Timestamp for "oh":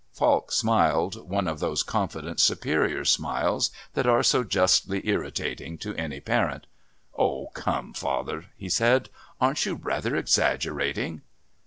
7.15-7.49